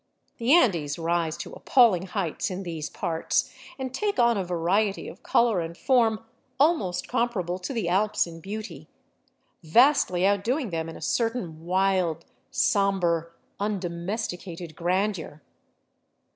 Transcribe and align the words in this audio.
The 0.39 0.51
Andes 0.51 0.97
rise 0.97 1.37
to 1.37 1.53
appalling 1.53 2.07
heights 2.07 2.49
in 2.49 2.63
these 2.63 2.89
parts, 2.89 3.53
and 3.77 3.93
take 3.93 4.17
on 4.17 4.35
a 4.35 4.43
variety 4.43 5.07
of 5.07 5.21
color 5.21 5.61
and 5.61 5.77
form 5.77 6.25
almost 6.59 7.07
comparable 7.07 7.59
to 7.59 7.71
the 7.71 7.87
Alps 7.87 8.25
in 8.25 8.39
beauty, 8.41 8.89
vastly 9.61 10.25
outdoing 10.25 10.71
them 10.71 10.89
in 10.89 10.95
a 10.97 11.01
certain 11.03 11.67
wild, 11.67 12.25
somber 12.49 13.35
undomesticated 13.59 14.75
grandeur. 14.75 15.43